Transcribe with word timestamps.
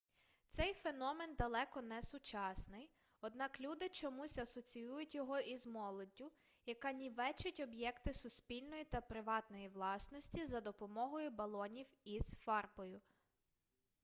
цей 0.47 0.73
феномен 0.73 1.35
далеко 1.35 1.81
не 1.81 2.01
сучасний 2.01 2.89
однак 3.21 3.59
люди 3.59 3.89
чомусь 3.89 4.37
асоціюють 4.37 5.15
його 5.15 5.39
із 5.39 5.67
молоддю 5.67 6.31
яка 6.65 6.91
нівечить 6.91 7.59
об'єкти 7.59 8.13
суспільної 8.13 8.83
та 8.83 9.01
приватної 9.01 9.69
власності 9.69 10.45
за 10.45 10.61
допомогою 10.61 11.31
балонів 11.31 11.93
із 12.03 12.33
фарбою 12.35 13.01